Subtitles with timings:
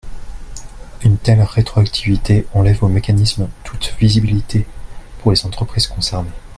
[1.03, 4.65] Une telle rétroactivité enlève au mécanisme toute visibilité
[5.19, 6.31] pour les entreprises concernées.